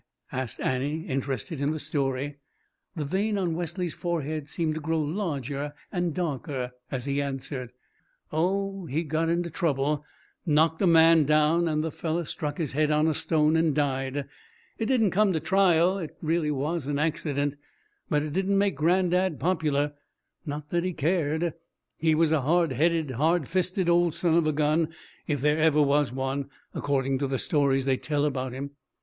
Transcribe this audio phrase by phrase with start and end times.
[0.31, 2.37] asked Annie, interested in the story.
[2.95, 7.71] The vein on Wesley's forehead seemed to grow larger and darker as he answered:
[8.31, 10.03] "Oh, he got into trouble
[10.43, 14.27] knocked a man down, and the fellow struck his head on a stone and died.
[14.79, 17.55] It didn't come to trial it really was an accident
[18.09, 19.93] but it didn't make granddad popular.
[20.47, 21.53] Not that he cared.
[21.99, 24.89] He was a hard headed, hard fisted old son of a gun,
[25.27, 28.71] if there ever was one, according to the stories they tell about him."